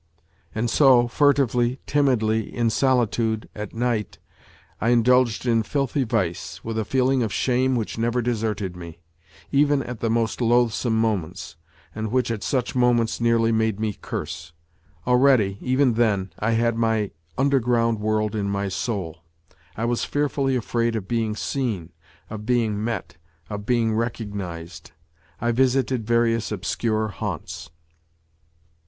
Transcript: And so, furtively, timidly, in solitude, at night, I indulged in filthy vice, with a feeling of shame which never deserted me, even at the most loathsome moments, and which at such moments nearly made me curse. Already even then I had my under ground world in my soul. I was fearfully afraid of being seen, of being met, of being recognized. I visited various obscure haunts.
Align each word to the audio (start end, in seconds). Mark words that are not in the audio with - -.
And 0.55 0.67
so, 0.67 1.07
furtively, 1.07 1.79
timidly, 1.85 2.51
in 2.51 2.71
solitude, 2.71 3.47
at 3.53 3.75
night, 3.75 4.17
I 4.79 4.89
indulged 4.89 5.45
in 5.45 5.61
filthy 5.61 6.05
vice, 6.05 6.63
with 6.63 6.79
a 6.79 6.85
feeling 6.85 7.21
of 7.21 7.31
shame 7.31 7.75
which 7.75 7.99
never 7.99 8.19
deserted 8.19 8.75
me, 8.75 9.01
even 9.51 9.83
at 9.83 9.99
the 9.99 10.09
most 10.09 10.41
loathsome 10.41 10.99
moments, 10.99 11.55
and 11.93 12.11
which 12.11 12.31
at 12.31 12.41
such 12.41 12.73
moments 12.75 13.21
nearly 13.21 13.51
made 13.51 13.79
me 13.79 13.93
curse. 13.93 14.53
Already 15.05 15.59
even 15.61 15.93
then 15.93 16.33
I 16.39 16.53
had 16.53 16.75
my 16.75 17.11
under 17.37 17.59
ground 17.59 17.99
world 17.99 18.35
in 18.35 18.49
my 18.49 18.69
soul. 18.69 19.19
I 19.77 19.85
was 19.85 20.03
fearfully 20.03 20.55
afraid 20.55 20.95
of 20.95 21.07
being 21.07 21.35
seen, 21.35 21.91
of 22.27 22.43
being 22.43 22.83
met, 22.83 23.17
of 23.51 23.67
being 23.67 23.93
recognized. 23.93 24.93
I 25.39 25.51
visited 25.51 26.07
various 26.07 26.51
obscure 26.51 27.09
haunts. 27.09 27.69